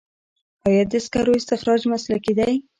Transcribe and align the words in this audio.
آیا 0.67 0.83
د 0.91 0.93
سکرو 1.05 1.33
استخراج 1.39 1.81
مسلکي 1.93 2.33
دی؟ 2.39 2.53